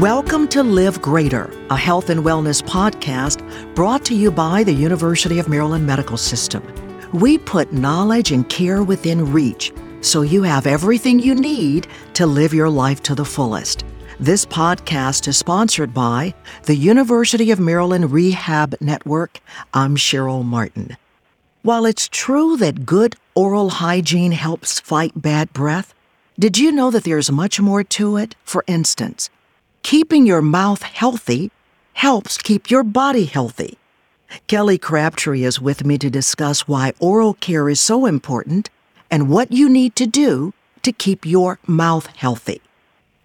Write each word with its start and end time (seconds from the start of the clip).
Welcome 0.00 0.48
to 0.48 0.62
Live 0.62 1.02
Greater, 1.02 1.52
a 1.68 1.76
health 1.76 2.08
and 2.08 2.24
wellness 2.24 2.62
podcast 2.62 3.44
brought 3.74 4.06
to 4.06 4.14
you 4.14 4.30
by 4.30 4.64
the 4.64 4.72
University 4.72 5.38
of 5.38 5.50
Maryland 5.50 5.86
Medical 5.86 6.16
System. 6.16 6.66
We 7.12 7.36
put 7.36 7.74
knowledge 7.74 8.32
and 8.32 8.48
care 8.48 8.82
within 8.82 9.30
reach 9.30 9.70
so 10.00 10.22
you 10.22 10.44
have 10.44 10.66
everything 10.66 11.20
you 11.20 11.34
need 11.34 11.88
to 12.14 12.26
live 12.26 12.54
your 12.54 12.70
life 12.70 13.02
to 13.02 13.14
the 13.14 13.26
fullest. 13.26 13.84
This 14.18 14.46
podcast 14.46 15.28
is 15.28 15.36
sponsored 15.36 15.92
by 15.92 16.32
the 16.62 16.74
University 16.74 17.50
of 17.50 17.60
Maryland 17.60 18.12
Rehab 18.12 18.74
Network. 18.80 19.40
I'm 19.74 19.96
Cheryl 19.96 20.42
Martin. 20.42 20.96
While 21.60 21.84
it's 21.84 22.08
true 22.08 22.56
that 22.56 22.86
good 22.86 23.14
oral 23.34 23.68
hygiene 23.68 24.32
helps 24.32 24.80
fight 24.80 25.12
bad 25.20 25.52
breath, 25.52 25.92
did 26.38 26.56
you 26.56 26.72
know 26.72 26.90
that 26.90 27.04
there's 27.04 27.30
much 27.30 27.60
more 27.60 27.84
to 27.84 28.16
it? 28.16 28.34
For 28.42 28.64
instance, 28.66 29.28
keeping 29.82 30.26
your 30.26 30.42
mouth 30.42 30.82
healthy 30.82 31.50
helps 31.94 32.38
keep 32.38 32.70
your 32.70 32.82
body 32.82 33.24
healthy. 33.24 33.78
Kelly 34.46 34.78
Crabtree 34.78 35.44
is 35.44 35.60
with 35.60 35.84
me 35.84 35.98
to 35.98 36.08
discuss 36.08 36.66
why 36.66 36.92
oral 36.98 37.34
care 37.34 37.68
is 37.68 37.80
so 37.80 38.06
important 38.06 38.70
and 39.10 39.28
what 39.28 39.52
you 39.52 39.68
need 39.68 39.94
to 39.96 40.06
do 40.06 40.54
to 40.82 40.92
keep 40.92 41.26
your 41.26 41.58
mouth 41.66 42.06
healthy. 42.06 42.60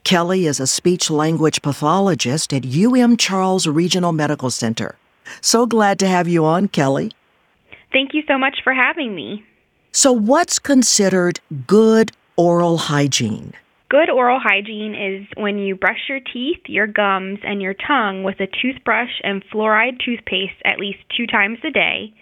Kelly 0.04 0.46
is 0.46 0.60
a 0.60 0.68
speech 0.68 1.10
language 1.10 1.62
pathologist 1.62 2.54
at 2.54 2.66
UM 2.66 3.18
Charles 3.18 3.68
Regional 3.68 4.12
Medical 4.12 4.50
Center. 4.50 4.96
So 5.42 5.66
glad 5.66 6.00
to 6.00 6.08
have 6.08 6.28
you 6.28 6.46
on, 6.46 6.68
Kelly. 6.70 7.12
Thank 7.92 8.14
you 8.14 8.24
so 8.28 8.38
much 8.38 8.60
for 8.64 8.74
having 8.74 9.16
me. 9.16 9.44
So, 9.92 10.12
what's 10.12 10.60
considered 10.60 11.40
good 11.66 12.12
oral 12.36 12.78
hygiene? 12.78 13.54
Good 13.90 14.10
oral 14.10 14.40
hygiene 14.44 14.96
is 14.96 15.28
when 15.38 15.60
you 15.60 15.76
brush 15.76 16.10
your 16.10 16.20
teeth, 16.20 16.60
your 16.68 16.88
gums, 16.88 17.40
and 17.44 17.62
your 17.62 17.74
tongue 17.74 18.24
with 18.24 18.36
a 18.42 18.48
toothbrush 18.62 19.22
and 19.24 19.42
fluoride 19.54 20.04
toothpaste 20.04 20.60
at 20.66 20.80
least 20.80 21.00
two 21.16 21.26
times 21.26 21.60
a 21.64 21.72
day. 21.72 22.14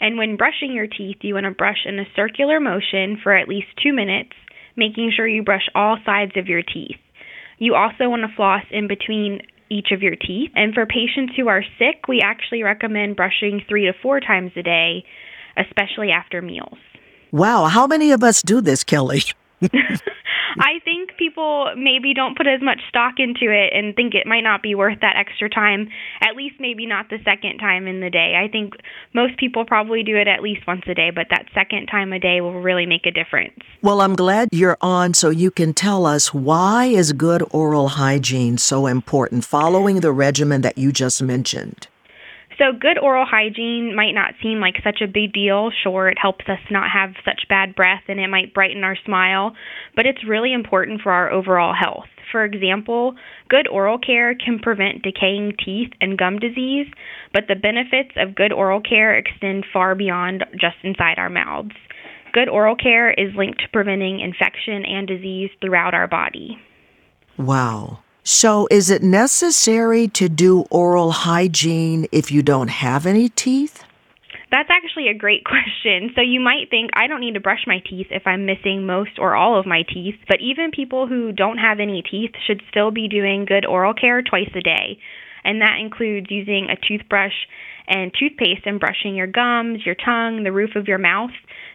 And 0.00 0.18
when 0.18 0.36
brushing 0.36 0.72
your 0.72 0.88
teeth, 0.88 1.18
you 1.20 1.34
want 1.34 1.44
to 1.44 1.52
brush 1.52 1.86
in 1.86 2.00
a 2.00 2.04
circular 2.16 2.58
motion 2.58 3.16
for 3.22 3.32
at 3.32 3.46
least 3.46 3.68
two 3.80 3.92
minutes, 3.92 4.32
making 4.76 5.12
sure 5.14 5.28
you 5.28 5.44
brush 5.44 5.68
all 5.76 5.98
sides 6.04 6.32
of 6.36 6.48
your 6.48 6.62
teeth. 6.62 6.98
You 7.58 7.76
also 7.76 8.08
want 8.10 8.22
to 8.22 8.34
floss 8.34 8.64
in 8.72 8.88
between 8.88 9.40
each 9.70 9.92
of 9.92 10.02
your 10.02 10.16
teeth. 10.16 10.50
And 10.56 10.74
for 10.74 10.84
patients 10.84 11.34
who 11.36 11.46
are 11.46 11.62
sick, 11.78 12.08
we 12.08 12.22
actually 12.22 12.64
recommend 12.64 13.14
brushing 13.14 13.62
three 13.68 13.86
to 13.86 13.92
four 14.02 14.18
times 14.18 14.50
a 14.56 14.62
day, 14.62 15.04
especially 15.56 16.10
after 16.10 16.42
meals. 16.42 16.78
Wow, 17.30 17.66
how 17.66 17.86
many 17.86 18.10
of 18.10 18.24
us 18.24 18.42
do 18.42 18.60
this, 18.60 18.82
Kelly? 18.82 19.22
I 20.58 20.78
think 20.84 21.16
people 21.18 21.72
maybe 21.76 22.14
don't 22.14 22.36
put 22.36 22.46
as 22.46 22.60
much 22.62 22.80
stock 22.88 23.14
into 23.18 23.50
it 23.50 23.72
and 23.72 23.94
think 23.94 24.14
it 24.14 24.26
might 24.26 24.42
not 24.42 24.62
be 24.62 24.74
worth 24.74 25.00
that 25.00 25.16
extra 25.16 25.48
time, 25.48 25.88
at 26.20 26.36
least 26.36 26.56
maybe 26.60 26.86
not 26.86 27.10
the 27.10 27.18
second 27.24 27.58
time 27.58 27.86
in 27.86 28.00
the 28.00 28.10
day. 28.10 28.34
I 28.42 28.48
think 28.48 28.74
most 29.12 29.38
people 29.38 29.64
probably 29.64 30.02
do 30.02 30.16
it 30.16 30.28
at 30.28 30.42
least 30.42 30.66
once 30.66 30.82
a 30.86 30.94
day, 30.94 31.10
but 31.10 31.26
that 31.30 31.46
second 31.54 31.86
time 31.86 32.12
a 32.12 32.18
day 32.18 32.40
will 32.40 32.60
really 32.60 32.86
make 32.86 33.06
a 33.06 33.10
difference. 33.10 33.58
Well, 33.82 34.00
I'm 34.00 34.14
glad 34.14 34.48
you're 34.52 34.78
on 34.80 35.14
so 35.14 35.30
you 35.30 35.50
can 35.50 35.74
tell 35.74 36.06
us 36.06 36.32
why 36.32 36.86
is 36.86 37.12
good 37.12 37.42
oral 37.50 37.88
hygiene 37.88 38.58
so 38.58 38.86
important 38.86 39.44
following 39.44 40.00
the 40.00 40.12
regimen 40.12 40.60
that 40.62 40.78
you 40.78 40.92
just 40.92 41.22
mentioned. 41.22 41.88
So, 42.58 42.72
good 42.72 42.98
oral 42.98 43.26
hygiene 43.26 43.96
might 43.96 44.12
not 44.12 44.34
seem 44.42 44.60
like 44.60 44.76
such 44.84 45.00
a 45.02 45.08
big 45.08 45.32
deal. 45.32 45.70
Sure, 45.82 46.08
it 46.08 46.18
helps 46.20 46.44
us 46.48 46.60
not 46.70 46.90
have 46.90 47.14
such 47.24 47.48
bad 47.48 47.74
breath 47.74 48.02
and 48.06 48.20
it 48.20 48.28
might 48.28 48.54
brighten 48.54 48.84
our 48.84 48.96
smile, 49.04 49.54
but 49.96 50.06
it's 50.06 50.24
really 50.26 50.52
important 50.52 51.00
for 51.02 51.10
our 51.10 51.30
overall 51.32 51.74
health. 51.74 52.06
For 52.30 52.44
example, 52.44 53.14
good 53.48 53.66
oral 53.68 53.98
care 53.98 54.34
can 54.34 54.58
prevent 54.58 55.02
decaying 55.02 55.54
teeth 55.64 55.90
and 56.00 56.18
gum 56.18 56.38
disease, 56.38 56.86
but 57.32 57.44
the 57.48 57.56
benefits 57.56 58.14
of 58.16 58.34
good 58.34 58.52
oral 58.52 58.80
care 58.80 59.16
extend 59.16 59.66
far 59.72 59.94
beyond 59.94 60.44
just 60.52 60.76
inside 60.82 61.18
our 61.18 61.30
mouths. 61.30 61.74
Good 62.32 62.48
oral 62.48 62.76
care 62.76 63.10
is 63.12 63.34
linked 63.36 63.60
to 63.60 63.68
preventing 63.72 64.20
infection 64.20 64.84
and 64.84 65.06
disease 65.06 65.50
throughout 65.60 65.94
our 65.94 66.08
body. 66.08 66.58
Wow. 67.38 68.03
So, 68.26 68.66
is 68.70 68.88
it 68.88 69.02
necessary 69.02 70.08
to 70.08 70.30
do 70.30 70.62
oral 70.70 71.12
hygiene 71.12 72.06
if 72.10 72.32
you 72.32 72.42
don't 72.42 72.68
have 72.68 73.04
any 73.04 73.28
teeth? 73.28 73.84
That's 74.50 74.70
actually 74.70 75.08
a 75.08 75.14
great 75.14 75.44
question. 75.44 76.10
So, 76.14 76.22
you 76.22 76.40
might 76.40 76.70
think 76.70 76.92
I 76.94 77.06
don't 77.06 77.20
need 77.20 77.34
to 77.34 77.40
brush 77.40 77.66
my 77.66 77.82
teeth 77.86 78.06
if 78.10 78.26
I'm 78.26 78.46
missing 78.46 78.86
most 78.86 79.18
or 79.18 79.36
all 79.36 79.60
of 79.60 79.66
my 79.66 79.82
teeth, 79.82 80.14
but 80.26 80.38
even 80.40 80.70
people 80.70 81.06
who 81.06 81.32
don't 81.32 81.58
have 81.58 81.80
any 81.80 82.00
teeth 82.00 82.30
should 82.46 82.62
still 82.70 82.90
be 82.90 83.08
doing 83.08 83.44
good 83.44 83.66
oral 83.66 83.92
care 83.92 84.22
twice 84.22 84.50
a 84.54 84.62
day. 84.62 84.98
And 85.44 85.60
that 85.60 85.76
includes 85.78 86.28
using 86.30 86.68
a 86.70 86.80
toothbrush 86.80 87.34
and 87.86 88.10
toothpaste 88.18 88.64
and 88.64 88.80
brushing 88.80 89.14
your 89.14 89.26
gums, 89.26 89.84
your 89.84 89.96
tongue, 89.96 90.44
the 90.44 90.52
roof 90.52 90.76
of 90.76 90.88
your 90.88 90.96
mouth 90.96 91.32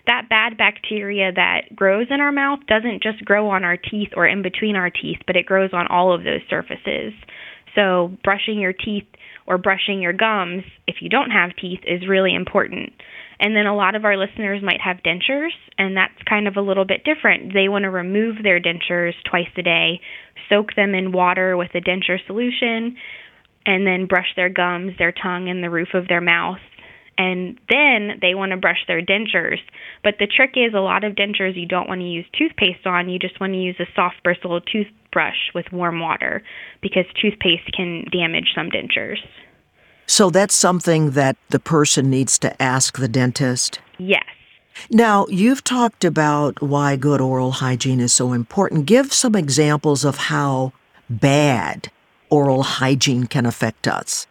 that 0.08 0.28
bad 0.30 0.58
bacteria 0.58 1.32
that 1.32 1.76
grows 1.76 2.08
in 2.10 2.22
our 2.22 2.32
mouth 2.32 2.60
doesn't 2.68 3.04
just 3.04 3.24
grow 3.26 3.50
on 3.50 3.64
our 3.64 3.78
teeth 3.78 4.10
or 4.16 4.28
in 4.28 4.42
between 4.42 4.76
our 4.76 4.90
teeth, 4.90 5.20
but 5.28 5.36
it 5.36 5.46
grows 5.46 5.72
on 5.74 5.88
all 5.88 6.14
of 6.14 6.24
those 6.24 6.42
surfaces. 6.50 7.14
So, 7.76 8.12
brushing 8.24 8.60
your 8.60 8.74
teeth 8.74 9.08
or 9.46 9.58
brushing 9.58 10.02
your 10.02 10.14
gums, 10.14 10.64
if 10.88 10.98
you 11.02 11.10
don't 11.10 11.32
have 11.32 11.56
teeth, 11.56 11.80
is 11.86 12.08
really 12.08 12.34
important. 12.34 12.94
And 13.40 13.56
then 13.56 13.68
a 13.68 13.76
lot 13.76 13.96
of 13.96 14.04
our 14.04 14.18
listeners 14.18 14.62
might 14.62 14.82
have 14.82 14.98
dentures, 14.98 15.54
and 15.78 15.96
that's 15.96 16.22
kind 16.28 16.48
of 16.48 16.58
a 16.58 16.62
little 16.62 16.86
bit 16.86 17.04
different. 17.06 17.54
They 17.54 17.70
want 17.70 17.84
to 17.84 17.90
remove 17.90 18.44
their 18.44 18.60
dentures 18.60 19.14
twice 19.30 19.48
a 19.58 19.62
day, 19.62 20.02
soak 20.50 20.76
them 20.76 20.94
in 20.94 21.12
water 21.12 21.56
with 21.56 21.74
a 21.74 21.80
denture 21.80 22.20
solution, 22.28 22.98
and 23.66 23.88
then 23.88 24.08
brush 24.08 24.34
their 24.36 24.50
gums, 24.50 24.94
their 24.98 25.14
tongue, 25.14 25.48
and 25.48 25.64
the 25.64 25.70
roof 25.70 25.90
of 25.94 26.08
their 26.08 26.22
mouth 26.22 26.60
and 27.20 27.60
then 27.70 28.18
they 28.22 28.34
want 28.34 28.52
to 28.52 28.58
brush 28.58 28.80
their 28.88 29.02
dentures. 29.02 29.60
But 30.04 30.16
the 30.20 30.26
trick 30.26 30.52
is 30.56 30.74
a 30.74 30.80
lot 30.80 31.04
of 31.04 31.16
dentures 31.16 31.60
you 31.60 31.68
don't 31.68 31.90
want 31.90 32.00
to 32.00 32.08
use 32.08 32.26
toothpaste 32.36 32.88
on, 32.88 33.10
you 33.10 33.20
just 33.20 33.40
want 33.42 33.52
to 33.52 33.60
use 33.60 33.76
a 33.78 33.86
soft 33.94 34.24
bristle 34.24 34.62
toothbrush 34.62 35.52
with 35.54 35.66
warm 35.74 36.00
water 36.00 36.42
because 36.82 37.04
toothpaste 37.22 37.70
can 37.74 38.06
damage 38.10 38.54
some 38.56 38.70
dentures. 38.70 39.18
So 40.08 40.30
that's 40.30 40.56
something 40.56 41.12
that 41.12 41.36
the 41.50 41.60
person 41.60 42.10
needs 42.10 42.40
to 42.40 42.60
ask 42.62 42.98
the 42.98 43.10
dentist? 43.10 43.82
Yes. 43.98 44.24
Now, 44.90 45.26
you've 45.28 45.64
talked 45.66 46.06
about 46.06 46.62
why 46.62 46.96
good 46.96 47.20
oral 47.20 47.52
hygiene 47.52 48.00
is 48.00 48.14
so 48.14 48.32
important. 48.32 48.86
Give 48.86 49.12
some 49.12 49.36
examples 49.36 50.06
of 50.06 50.16
how 50.16 50.72
bad 51.10 51.92
oral 52.30 52.64
hygiene 52.64 53.28
can 53.28 53.46
affect 53.46 53.90
us. 53.90 54.26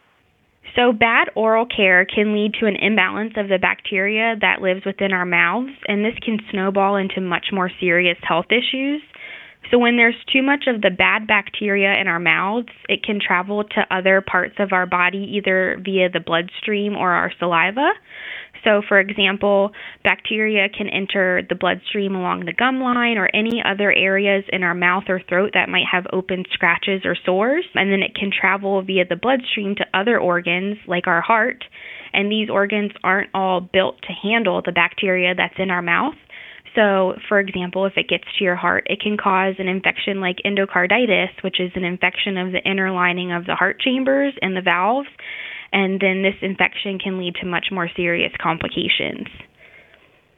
So, 0.79 0.93
bad 0.93 1.27
oral 1.35 1.65
care 1.65 2.05
can 2.05 2.33
lead 2.33 2.53
to 2.61 2.65
an 2.65 2.77
imbalance 2.77 3.33
of 3.35 3.49
the 3.49 3.59
bacteria 3.59 4.35
that 4.39 4.61
lives 4.61 4.85
within 4.85 5.11
our 5.11 5.25
mouths, 5.25 5.75
and 5.89 6.05
this 6.05 6.17
can 6.23 6.39
snowball 6.51 6.95
into 6.95 7.19
much 7.19 7.47
more 7.51 7.69
serious 7.81 8.17
health 8.23 8.45
issues. 8.49 9.01
So, 9.69 9.77
when 9.77 9.97
there's 9.97 10.15
too 10.31 10.41
much 10.41 10.67
of 10.67 10.81
the 10.81 10.89
bad 10.89 11.27
bacteria 11.27 11.99
in 11.99 12.07
our 12.07 12.19
mouths, 12.19 12.69
it 12.87 13.03
can 13.03 13.19
travel 13.19 13.65
to 13.65 13.93
other 13.93 14.21
parts 14.21 14.55
of 14.57 14.71
our 14.71 14.85
body 14.85 15.33
either 15.35 15.77
via 15.83 16.09
the 16.09 16.21
bloodstream 16.21 16.95
or 16.95 17.11
our 17.11 17.33
saliva. 17.39 17.89
So, 18.63 18.81
for 18.87 18.99
example, 18.99 19.71
bacteria 20.03 20.67
can 20.69 20.89
enter 20.89 21.41
the 21.47 21.55
bloodstream 21.55 22.15
along 22.15 22.45
the 22.45 22.53
gum 22.53 22.81
line 22.81 23.17
or 23.17 23.29
any 23.33 23.61
other 23.63 23.91
areas 23.91 24.43
in 24.51 24.63
our 24.63 24.75
mouth 24.75 25.03
or 25.07 25.21
throat 25.27 25.51
that 25.53 25.69
might 25.69 25.85
have 25.91 26.05
open 26.11 26.43
scratches 26.51 27.01
or 27.05 27.15
sores, 27.25 27.65
and 27.75 27.91
then 27.91 28.01
it 28.01 28.15
can 28.15 28.31
travel 28.31 28.81
via 28.81 29.05
the 29.05 29.15
bloodstream 29.15 29.75
to 29.75 29.85
other 29.93 30.19
organs 30.19 30.77
like 30.87 31.07
our 31.07 31.21
heart. 31.21 31.63
And 32.11 32.31
these 32.31 32.49
organs 32.49 32.91
aren't 33.03 33.29
all 33.33 33.61
built 33.61 34.01
to 34.01 34.13
handle 34.13 34.61
the 34.65 34.71
bacteria 34.71 35.35
that's 35.35 35.55
in 35.57 35.69
our 35.69 35.81
mouth. 35.81 36.15
So, 36.75 37.15
for 37.27 37.39
example, 37.39 37.85
if 37.85 37.93
it 37.97 38.07
gets 38.07 38.25
to 38.37 38.43
your 38.43 38.55
heart, 38.55 38.87
it 38.89 39.01
can 39.01 39.17
cause 39.17 39.55
an 39.57 39.67
infection 39.67 40.21
like 40.21 40.37
endocarditis, 40.45 41.43
which 41.43 41.59
is 41.59 41.71
an 41.75 41.83
infection 41.83 42.37
of 42.37 42.51
the 42.51 42.61
inner 42.63 42.91
lining 42.91 43.31
of 43.31 43.45
the 43.45 43.55
heart 43.55 43.79
chambers 43.79 44.33
and 44.41 44.55
the 44.55 44.61
valves 44.61 45.09
and 45.71 45.99
then 45.99 46.21
this 46.21 46.35
infection 46.41 46.99
can 46.99 47.17
lead 47.17 47.35
to 47.35 47.45
much 47.45 47.67
more 47.71 47.89
serious 47.95 48.31
complications. 48.41 49.27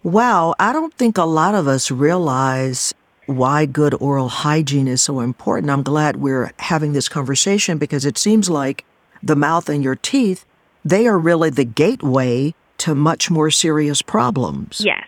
Wow, 0.04 0.56
I 0.60 0.74
don't 0.74 0.94
think 0.94 1.18
a 1.18 1.24
lot 1.24 1.56
of 1.56 1.68
us 1.68 1.92
realize 1.92 2.94
why 3.28 3.66
good 3.66 3.94
oral 3.96 4.30
hygiene 4.30 4.88
is 4.88 5.02
so 5.02 5.20
important. 5.20 5.70
I'm 5.70 5.84
glad 5.84 6.18
we're 6.18 6.52
having 6.60 6.94
this 6.94 7.08
conversation 7.08 7.78
because 7.78 8.06
it 8.06 8.18
seems 8.18 8.50
like 8.50 8.84
the 9.22 9.36
mouth 9.36 9.70
and 9.70 9.84
your 9.84 9.96
teeth, 9.96 10.46
they 10.84 11.08
are 11.08 11.20
really 11.20 11.52
the 11.52 11.64
gateway 11.64 12.56
to 12.80 12.96
much 12.96 13.30
more 13.30 13.52
serious 13.52 14.02
problems. 14.02 14.82
Yes. 14.84 15.06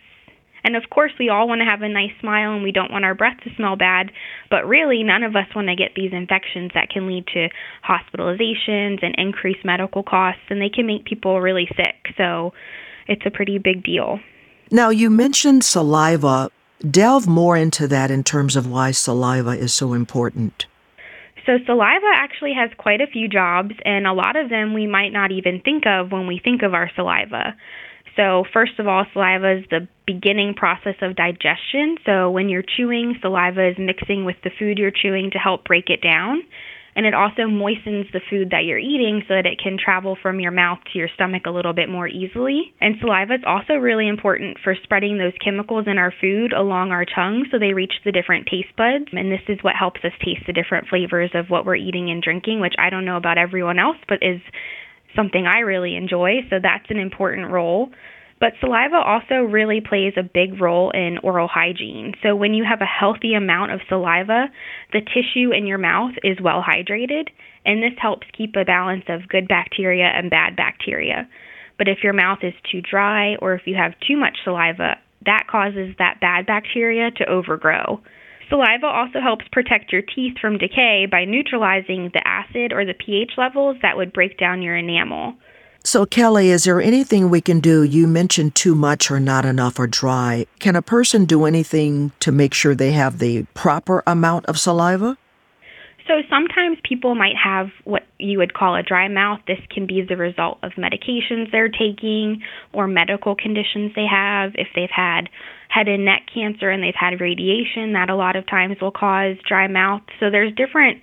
And 0.63 0.75
of 0.75 0.89
course, 0.89 1.11
we 1.19 1.29
all 1.29 1.47
want 1.47 1.59
to 1.59 1.65
have 1.65 1.81
a 1.81 1.89
nice 1.89 2.11
smile 2.19 2.53
and 2.53 2.63
we 2.63 2.71
don't 2.71 2.91
want 2.91 3.05
our 3.05 3.15
breath 3.15 3.37
to 3.43 3.53
smell 3.55 3.75
bad, 3.75 4.11
but 4.49 4.65
really, 4.65 5.03
none 5.03 5.23
of 5.23 5.35
us 5.35 5.47
want 5.55 5.67
to 5.67 5.75
get 5.75 5.91
these 5.95 6.13
infections 6.13 6.71
that 6.73 6.89
can 6.89 7.07
lead 7.07 7.27
to 7.33 7.49
hospitalizations 7.87 9.03
and 9.03 9.13
increased 9.17 9.65
medical 9.65 10.03
costs, 10.03 10.43
and 10.49 10.61
they 10.61 10.69
can 10.69 10.87
make 10.87 11.05
people 11.05 11.41
really 11.41 11.67
sick. 11.75 12.13
So 12.17 12.53
it's 13.07 13.25
a 13.25 13.31
pretty 13.31 13.57
big 13.57 13.83
deal. 13.83 14.19
Now, 14.71 14.89
you 14.89 15.09
mentioned 15.09 15.63
saliva. 15.63 16.49
Delve 16.89 17.27
more 17.27 17.55
into 17.55 17.87
that 17.87 18.11
in 18.11 18.23
terms 18.23 18.55
of 18.55 18.69
why 18.69 18.91
saliva 18.91 19.51
is 19.51 19.73
so 19.73 19.93
important. 19.93 20.65
So, 21.45 21.57
saliva 21.65 22.07
actually 22.13 22.53
has 22.53 22.69
quite 22.77 23.01
a 23.01 23.07
few 23.07 23.27
jobs, 23.27 23.71
and 23.85 24.07
a 24.07 24.13
lot 24.13 24.35
of 24.35 24.49
them 24.49 24.73
we 24.73 24.87
might 24.87 25.11
not 25.11 25.31
even 25.31 25.61
think 25.61 25.85
of 25.85 26.11
when 26.11 26.25
we 26.25 26.39
think 26.43 26.61
of 26.61 26.73
our 26.73 26.89
saliva. 26.95 27.55
So, 28.15 28.43
first 28.53 28.79
of 28.79 28.87
all, 28.87 29.05
saliva 29.13 29.59
is 29.59 29.65
the 29.69 29.87
beginning 30.05 30.53
process 30.55 30.95
of 31.01 31.15
digestion. 31.15 31.97
So, 32.05 32.29
when 32.29 32.49
you're 32.49 32.63
chewing, 32.63 33.17
saliva 33.21 33.69
is 33.69 33.75
mixing 33.77 34.25
with 34.25 34.35
the 34.43 34.51
food 34.59 34.77
you're 34.77 34.91
chewing 34.91 35.31
to 35.31 35.39
help 35.39 35.65
break 35.65 35.89
it 35.89 36.01
down 36.01 36.43
and 36.95 37.05
it 37.05 37.13
also 37.13 37.47
moistens 37.47 38.11
the 38.11 38.21
food 38.29 38.51
that 38.51 38.65
you're 38.65 38.79
eating 38.79 39.23
so 39.27 39.33
that 39.33 39.45
it 39.45 39.59
can 39.61 39.77
travel 39.83 40.17
from 40.21 40.39
your 40.39 40.51
mouth 40.51 40.79
to 40.91 40.99
your 40.99 41.09
stomach 41.15 41.43
a 41.45 41.51
little 41.51 41.73
bit 41.73 41.89
more 41.89 42.07
easily. 42.07 42.73
And 42.79 42.95
saliva 42.99 43.35
is 43.35 43.43
also 43.45 43.73
really 43.73 44.07
important 44.07 44.57
for 44.63 44.75
spreading 44.83 45.17
those 45.17 45.33
chemicals 45.43 45.85
in 45.87 45.97
our 45.97 46.13
food 46.21 46.53
along 46.53 46.91
our 46.91 47.05
tongue 47.05 47.45
so 47.51 47.57
they 47.57 47.73
reach 47.73 47.93
the 48.05 48.11
different 48.11 48.47
taste 48.47 48.75
buds. 48.77 49.09
And 49.11 49.31
this 49.31 49.41
is 49.47 49.57
what 49.63 49.75
helps 49.75 50.01
us 50.03 50.13
taste 50.23 50.45
the 50.45 50.53
different 50.53 50.87
flavors 50.87 51.31
of 51.33 51.49
what 51.49 51.65
we're 51.65 51.75
eating 51.75 52.11
and 52.11 52.21
drinking, 52.21 52.59
which 52.59 52.75
I 52.77 52.89
don't 52.89 53.05
know 53.05 53.17
about 53.17 53.37
everyone 53.37 53.79
else, 53.79 53.97
but 54.07 54.19
is 54.21 54.41
something 55.15 55.45
I 55.45 55.59
really 55.59 55.95
enjoy. 55.95 56.41
So 56.49 56.57
that's 56.61 56.89
an 56.89 56.99
important 56.99 57.51
role. 57.51 57.89
But 58.39 58.53
saliva 58.59 58.97
also 58.97 59.35
really 59.35 59.79
plays 59.79 60.13
a 60.17 60.23
big 60.23 60.59
role 60.59 60.91
in 60.91 61.17
oral 61.23 61.47
hygiene. 61.47 62.13
So 62.21 62.35
when 62.35 62.53
you 62.53 62.65
have 62.69 62.81
a 62.81 62.85
healthy 62.85 63.35
amount 63.35 63.71
of 63.71 63.79
saliva, 63.87 64.47
the 64.91 64.99
tissue 64.99 65.51
in 65.55 65.65
your 65.65 65.77
mouth 65.77 66.11
is 66.23 66.37
well 66.43 66.61
hydrated, 66.61 67.29
and 67.65 67.81
this 67.81 67.97
helps 68.01 68.27
keep 68.37 68.55
a 68.57 68.65
balance 68.65 69.05
of 69.07 69.29
good 69.29 69.47
bacteria 69.47 70.07
and 70.13 70.29
bad 70.29 70.57
bacteria. 70.57 71.29
But 71.77 71.87
if 71.87 71.99
your 72.03 72.11
mouth 72.11 72.39
is 72.43 72.53
too 72.69 72.81
dry 72.81 73.35
or 73.37 73.53
if 73.53 73.61
you 73.65 73.75
have 73.75 73.93
too 74.05 74.17
much 74.17 74.37
saliva, 74.43 74.97
that 75.25 75.47
causes 75.49 75.95
that 75.99 76.19
bad 76.19 76.45
bacteria 76.45 77.11
to 77.11 77.29
overgrow. 77.29 78.01
Saliva 78.53 78.85
also 78.85 79.19
helps 79.19 79.45
protect 79.51 79.91
your 79.91 80.03
teeth 80.03 80.37
from 80.39 80.59
decay 80.59 81.07
by 81.09 81.25
neutralizing 81.25 82.11
the 82.13 82.21
acid 82.27 82.71
or 82.71 82.85
the 82.85 82.93
pH 82.93 83.31
levels 83.35 83.77
that 83.81 83.97
would 83.97 84.13
break 84.13 84.37
down 84.37 84.61
your 84.61 84.77
enamel. 84.77 85.33
So, 85.83 86.05
Kelly, 86.05 86.51
is 86.51 86.65
there 86.65 86.79
anything 86.79 87.31
we 87.31 87.41
can 87.41 87.59
do? 87.59 87.81
You 87.81 88.05
mentioned 88.05 88.53
too 88.53 88.75
much 88.75 89.09
or 89.09 89.19
not 89.19 89.43
enough 89.43 89.79
or 89.79 89.87
dry. 89.87 90.45
Can 90.59 90.75
a 90.75 90.83
person 90.83 91.25
do 91.25 91.45
anything 91.45 92.11
to 92.19 92.31
make 92.31 92.53
sure 92.53 92.75
they 92.75 92.91
have 92.91 93.17
the 93.17 93.43
proper 93.55 94.03
amount 94.05 94.45
of 94.45 94.59
saliva? 94.59 95.17
So, 96.07 96.21
sometimes 96.29 96.77
people 96.83 97.15
might 97.15 97.35
have 97.41 97.67
what 97.85 98.03
you 98.19 98.37
would 98.39 98.53
call 98.53 98.75
a 98.75 98.83
dry 98.83 99.07
mouth. 99.07 99.39
This 99.47 99.59
can 99.69 99.87
be 99.87 100.01
the 100.07 100.17
result 100.17 100.57
of 100.61 100.73
medications 100.73 101.51
they're 101.51 101.69
taking 101.69 102.41
or 102.73 102.87
medical 102.87 103.35
conditions 103.35 103.93
they 103.95 104.05
have. 104.05 104.51
If 104.55 104.67
they've 104.75 104.89
had 104.93 105.29
head 105.69 105.87
and 105.87 106.03
neck 106.03 106.23
cancer 106.33 106.69
and 106.69 106.83
they've 106.83 106.93
had 106.93 107.21
radiation, 107.21 107.93
that 107.93 108.09
a 108.09 108.15
lot 108.15 108.35
of 108.35 108.45
times 108.47 108.77
will 108.81 108.91
cause 108.91 109.37
dry 109.47 109.67
mouth. 109.67 110.01
So, 110.19 110.29
there's 110.29 110.53
different 110.53 111.01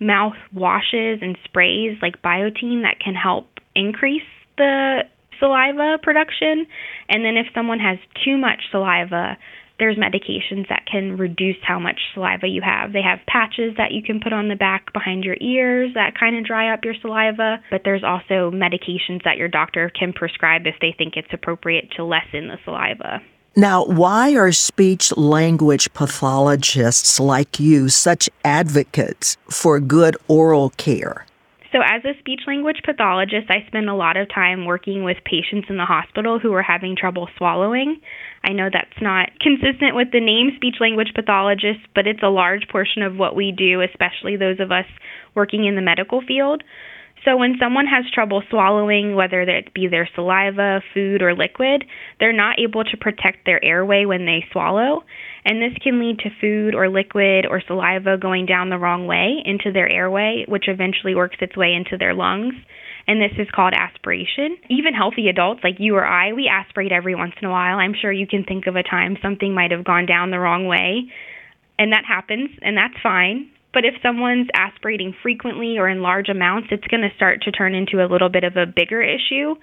mouth 0.00 0.36
washes 0.52 1.20
and 1.22 1.36
sprays 1.44 1.98
like 2.02 2.20
Biotene 2.22 2.82
that 2.82 2.98
can 2.98 3.14
help 3.14 3.46
increase 3.76 4.22
the 4.56 5.04
saliva 5.38 5.98
production. 6.02 6.66
And 7.08 7.24
then 7.24 7.36
if 7.36 7.46
someone 7.54 7.78
has 7.78 7.98
too 8.24 8.36
much 8.36 8.62
saliva, 8.70 9.36
there's 9.80 9.96
medications 9.96 10.68
that 10.68 10.86
can 10.86 11.16
reduce 11.16 11.56
how 11.62 11.80
much 11.80 11.98
saliva 12.14 12.46
you 12.46 12.62
have. 12.62 12.92
They 12.92 13.02
have 13.02 13.18
patches 13.26 13.74
that 13.78 13.90
you 13.90 14.02
can 14.02 14.20
put 14.20 14.32
on 14.32 14.48
the 14.48 14.54
back 14.54 14.92
behind 14.92 15.24
your 15.24 15.36
ears 15.40 15.92
that 15.94 16.18
kind 16.18 16.36
of 16.36 16.44
dry 16.44 16.72
up 16.72 16.84
your 16.84 16.94
saliva, 17.00 17.58
but 17.70 17.82
there's 17.84 18.04
also 18.04 18.52
medications 18.52 19.24
that 19.24 19.36
your 19.36 19.48
doctor 19.48 19.90
can 19.98 20.12
prescribe 20.12 20.66
if 20.66 20.76
they 20.80 20.94
think 20.96 21.16
it's 21.16 21.32
appropriate 21.32 21.90
to 21.96 22.04
lessen 22.04 22.48
the 22.48 22.58
saliva. 22.64 23.20
Now, 23.56 23.84
why 23.84 24.36
are 24.36 24.52
speech 24.52 25.16
language 25.16 25.92
pathologists 25.92 27.18
like 27.18 27.58
you 27.58 27.88
such 27.88 28.28
advocates 28.44 29.36
for 29.50 29.80
good 29.80 30.16
oral 30.28 30.70
care? 30.70 31.26
So, 31.72 31.78
as 31.84 32.04
a 32.04 32.18
speech 32.18 32.40
language 32.48 32.80
pathologist, 32.84 33.46
I 33.48 33.64
spend 33.68 33.88
a 33.88 33.94
lot 33.94 34.16
of 34.16 34.28
time 34.28 34.66
working 34.66 35.04
with 35.04 35.18
patients 35.24 35.68
in 35.70 35.76
the 35.76 35.84
hospital 35.84 36.40
who 36.40 36.52
are 36.52 36.62
having 36.62 36.96
trouble 36.96 37.28
swallowing. 37.38 38.00
I 38.42 38.52
know 38.52 38.68
that's 38.72 39.00
not 39.00 39.30
consistent 39.40 39.94
with 39.94 40.10
the 40.10 40.18
name 40.18 40.50
speech 40.56 40.76
language 40.80 41.12
pathologist, 41.14 41.80
but 41.94 42.08
it's 42.08 42.24
a 42.24 42.28
large 42.28 42.66
portion 42.68 43.02
of 43.02 43.16
what 43.16 43.36
we 43.36 43.52
do, 43.52 43.82
especially 43.82 44.36
those 44.36 44.58
of 44.58 44.72
us 44.72 44.86
working 45.36 45.64
in 45.64 45.76
the 45.76 45.82
medical 45.82 46.20
field. 46.26 46.64
So, 47.24 47.36
when 47.36 47.54
someone 47.60 47.86
has 47.86 48.10
trouble 48.10 48.42
swallowing, 48.50 49.14
whether 49.14 49.42
it 49.42 49.72
be 49.72 49.86
their 49.86 50.08
saliva, 50.16 50.82
food, 50.92 51.22
or 51.22 51.36
liquid, 51.36 51.84
they're 52.18 52.32
not 52.32 52.58
able 52.58 52.82
to 52.82 52.96
protect 52.96 53.46
their 53.46 53.64
airway 53.64 54.06
when 54.06 54.26
they 54.26 54.44
swallow. 54.50 55.04
And 55.44 55.62
this 55.62 55.76
can 55.82 55.98
lead 55.98 56.18
to 56.20 56.30
food 56.40 56.74
or 56.74 56.88
liquid 56.88 57.46
or 57.46 57.62
saliva 57.66 58.18
going 58.18 58.46
down 58.46 58.68
the 58.68 58.78
wrong 58.78 59.06
way 59.06 59.42
into 59.44 59.72
their 59.72 59.90
airway, 59.90 60.44
which 60.46 60.68
eventually 60.68 61.14
works 61.14 61.36
its 61.40 61.56
way 61.56 61.72
into 61.74 61.96
their 61.96 62.14
lungs. 62.14 62.54
And 63.06 63.20
this 63.20 63.32
is 63.38 63.48
called 63.54 63.72
aspiration. 63.74 64.58
Even 64.68 64.94
healthy 64.94 65.28
adults 65.28 65.60
like 65.64 65.76
you 65.80 65.96
or 65.96 66.06
I, 66.06 66.32
we 66.32 66.48
aspirate 66.48 66.92
every 66.92 67.14
once 67.14 67.32
in 67.40 67.48
a 67.48 67.50
while. 67.50 67.78
I'm 67.78 67.94
sure 68.00 68.12
you 68.12 68.26
can 68.26 68.44
think 68.44 68.66
of 68.66 68.76
a 68.76 68.82
time 68.82 69.16
something 69.22 69.54
might 69.54 69.70
have 69.70 69.84
gone 69.84 70.06
down 70.06 70.30
the 70.30 70.38
wrong 70.38 70.66
way. 70.66 71.10
And 71.78 71.92
that 71.92 72.04
happens, 72.06 72.50
and 72.60 72.76
that's 72.76 73.00
fine. 73.02 73.50
But 73.72 73.84
if 73.84 73.94
someone's 74.02 74.48
aspirating 74.54 75.14
frequently 75.22 75.78
or 75.78 75.88
in 75.88 76.02
large 76.02 76.28
amounts, 76.28 76.68
it's 76.70 76.86
going 76.88 77.02
to 77.02 77.16
start 77.16 77.42
to 77.42 77.52
turn 77.52 77.74
into 77.74 78.04
a 78.04 78.10
little 78.10 78.28
bit 78.28 78.44
of 78.44 78.56
a 78.56 78.66
bigger 78.66 79.00
issue 79.00 79.54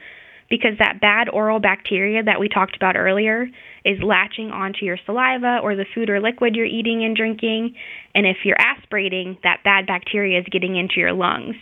because 0.49 0.77
that 0.79 1.01
bad 1.01 1.29
oral 1.29 1.59
bacteria 1.59 2.23
that 2.23 2.39
we 2.39 2.47
talked 2.47 2.75
about 2.75 2.95
earlier 2.95 3.47
is 3.83 4.01
latching 4.01 4.49
onto 4.51 4.85
your 4.85 4.97
saliva 5.05 5.59
or 5.61 5.75
the 5.75 5.85
food 5.93 6.09
or 6.09 6.21
liquid 6.21 6.55
you're 6.55 6.65
eating 6.65 7.03
and 7.03 7.15
drinking. 7.15 7.75
And 8.15 8.25
if 8.25 8.37
you're 8.45 8.59
aspirating, 8.59 9.37
that 9.43 9.63
bad 9.63 9.87
bacteria 9.87 10.39
is 10.39 10.45
getting 10.51 10.75
into 10.75 10.95
your 10.97 11.13
lungs. 11.13 11.55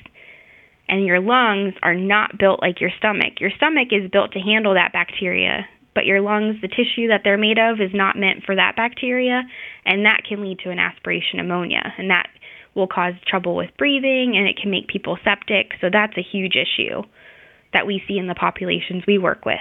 And 0.87 1.05
your 1.05 1.19
lungs 1.19 1.73
are 1.81 1.95
not 1.95 2.37
built 2.37 2.61
like 2.61 2.79
your 2.79 2.91
stomach. 2.97 3.39
Your 3.39 3.51
stomach 3.57 3.87
is 3.91 4.11
built 4.11 4.33
to 4.33 4.39
handle 4.39 4.75
that 4.75 4.93
bacteria, 4.93 5.65
but 5.95 6.05
your 6.05 6.21
lungs, 6.21 6.61
the 6.61 6.67
tissue 6.67 7.07
that 7.07 7.21
they're 7.23 7.39
made 7.39 7.57
of, 7.57 7.81
is 7.81 7.89
not 7.91 8.15
meant 8.15 8.43
for 8.45 8.55
that 8.55 8.75
bacteria, 8.75 9.41
and 9.83 10.05
that 10.05 10.21
can 10.29 10.43
lead 10.43 10.59
to 10.59 10.69
an 10.69 10.77
aspiration 10.77 11.37
pneumonia. 11.37 11.93
And 11.97 12.11
that 12.11 12.27
will 12.75 12.87
cause 12.87 13.13
trouble 13.25 13.55
with 13.55 13.69
breathing 13.77 14.35
and 14.37 14.47
it 14.47 14.57
can 14.61 14.69
make 14.69 14.87
people 14.87 15.17
septic. 15.23 15.71
So 15.81 15.89
that's 15.91 16.17
a 16.17 16.21
huge 16.21 16.55
issue 16.55 17.01
that 17.75 17.85
we 17.85 18.01
see 18.07 18.17
in 18.17 18.27
the 18.27 18.33
populations 18.33 19.03
we 19.05 19.19
work 19.19 19.45
with. 19.45 19.59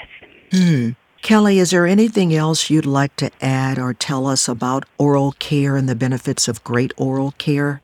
Hmm. 0.50 0.90
Kelly, 1.20 1.58
is 1.58 1.70
there 1.70 1.86
anything 1.86 2.34
else 2.34 2.70
you'd 2.70 2.86
like 2.86 3.16
to 3.16 3.30
add 3.40 3.78
or 3.78 3.92
tell 3.94 4.26
us 4.26 4.46
about 4.46 4.84
oral 4.98 5.32
care 5.38 5.74
and 5.74 5.88
the 5.88 5.94
benefits 5.94 6.48
of 6.48 6.62
great 6.62 6.92
oral 6.96 7.32
care? 7.38 7.80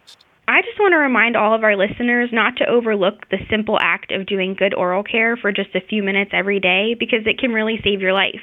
I 0.47 0.63
just 0.63 0.79
want 0.79 0.93
to 0.93 0.99
remind 0.99 1.37
all 1.37 1.55
of 1.55 1.65
our 1.65 1.77
listeners 1.77 2.29
not 2.33 2.57
to 2.57 2.69
overlook 2.69 3.29
the 3.31 3.39
simple 3.49 3.79
act 3.81 4.13
of 4.13 4.27
doing 4.27 4.55
good 4.55 4.75
oral 4.75 5.03
care 5.03 5.37
for 5.37 5.53
just 5.53 5.75
a 5.75 5.81
few 5.81 6.03
minutes 6.03 6.33
every 6.35 6.61
day 6.61 6.95
because 6.99 7.27
it 7.27 7.39
can 7.39 7.53
really 7.53 7.81
save 7.83 8.01
your 8.01 8.13
life. 8.13 8.43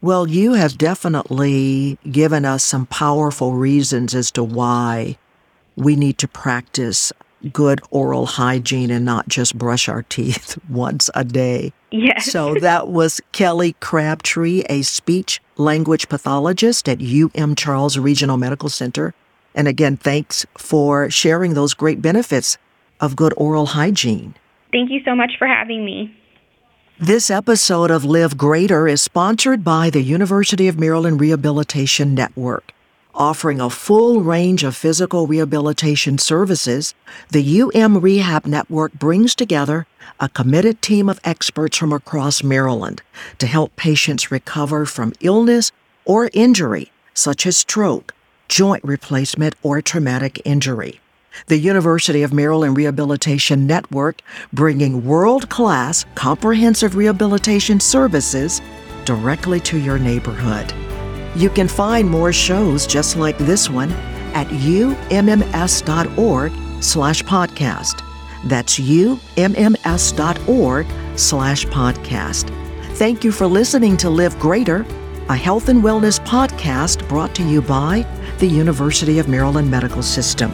Well, 0.00 0.28
you 0.28 0.52
have 0.52 0.78
definitely 0.78 1.98
given 2.10 2.44
us 2.44 2.62
some 2.62 2.86
powerful 2.86 3.54
reasons 3.54 4.14
as 4.14 4.30
to 4.32 4.44
why 4.44 5.18
we 5.76 5.96
need 5.96 6.18
to 6.18 6.28
practice 6.28 7.12
good 7.52 7.80
oral 7.90 8.26
hygiene 8.26 8.90
and 8.90 9.04
not 9.04 9.28
just 9.28 9.56
brush 9.56 9.88
our 9.88 10.02
teeth 10.04 10.58
once 10.68 11.10
a 11.14 11.24
day. 11.24 11.72
Yes. 11.90 12.30
So 12.30 12.54
that 12.54 12.88
was 12.88 13.20
Kelly 13.32 13.74
Crabtree, 13.80 14.62
a 14.68 14.82
speech 14.82 15.40
language 15.56 16.08
pathologist 16.08 16.88
at 16.88 17.00
UM 17.02 17.54
Charles 17.54 17.98
Regional 17.98 18.36
Medical 18.36 18.68
Center. 18.68 19.14
And 19.54 19.66
again, 19.66 19.96
thanks 19.96 20.46
for 20.56 21.10
sharing 21.10 21.54
those 21.54 21.74
great 21.74 22.00
benefits 22.00 22.58
of 23.00 23.16
good 23.16 23.34
oral 23.36 23.66
hygiene. 23.66 24.34
Thank 24.72 24.90
you 24.90 25.00
so 25.04 25.16
much 25.16 25.32
for 25.38 25.46
having 25.48 25.84
me. 25.84 26.14
This 26.98 27.30
episode 27.30 27.90
of 27.90 28.04
Live 28.04 28.36
Greater 28.36 28.86
is 28.86 29.02
sponsored 29.02 29.64
by 29.64 29.88
the 29.88 30.02
University 30.02 30.68
of 30.68 30.78
Maryland 30.78 31.18
Rehabilitation 31.20 32.14
Network 32.14 32.72
offering 33.14 33.60
a 33.60 33.70
full 33.70 34.20
range 34.20 34.64
of 34.64 34.76
physical 34.76 35.26
rehabilitation 35.26 36.18
services, 36.18 36.94
the 37.30 37.62
UM 37.62 37.98
Rehab 37.98 38.46
Network 38.46 38.92
brings 38.92 39.34
together 39.34 39.86
a 40.18 40.28
committed 40.28 40.82
team 40.82 41.08
of 41.08 41.20
experts 41.24 41.76
from 41.76 41.92
across 41.92 42.42
Maryland 42.42 43.02
to 43.38 43.46
help 43.46 43.74
patients 43.76 44.30
recover 44.30 44.86
from 44.86 45.12
illness 45.20 45.72
or 46.04 46.30
injury, 46.32 46.90
such 47.14 47.46
as 47.46 47.56
stroke, 47.56 48.14
joint 48.48 48.82
replacement, 48.84 49.54
or 49.62 49.80
traumatic 49.80 50.40
injury. 50.44 51.00
The 51.46 51.58
University 51.58 52.22
of 52.22 52.32
Maryland 52.32 52.76
Rehabilitation 52.76 53.66
Network 53.66 54.20
bringing 54.52 55.04
world 55.04 55.48
class 55.48 56.04
comprehensive 56.14 56.96
rehabilitation 56.96 57.80
services 57.80 58.60
directly 59.04 59.60
to 59.60 59.78
your 59.78 59.98
neighborhood. 59.98 60.72
You 61.34 61.50
can 61.50 61.68
find 61.68 62.08
more 62.08 62.32
shows 62.32 62.86
just 62.86 63.16
like 63.16 63.38
this 63.38 63.70
one 63.70 63.92
at 64.34 64.46
umms.org 64.48 64.92
slash 66.82 67.22
podcast. 67.22 68.02
That's 68.44 68.78
umms.org 68.78 69.56
slash 71.16 71.66
podcast. 71.66 72.56
Thank 72.96 73.24
you 73.24 73.32
for 73.32 73.46
listening 73.46 73.96
to 73.98 74.10
Live 74.10 74.38
Greater, 74.38 74.86
a 75.28 75.36
health 75.36 75.68
and 75.68 75.82
wellness 75.82 76.18
podcast 76.24 77.08
brought 77.08 77.34
to 77.36 77.42
you 77.42 77.62
by 77.62 78.06
the 78.38 78.46
University 78.48 79.18
of 79.18 79.28
Maryland 79.28 79.70
Medical 79.70 80.02
System. 80.02 80.52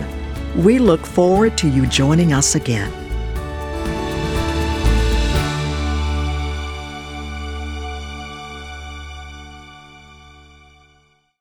We 0.62 0.78
look 0.78 1.04
forward 1.06 1.56
to 1.58 1.68
you 1.68 1.86
joining 1.86 2.32
us 2.32 2.54
again. 2.54 3.05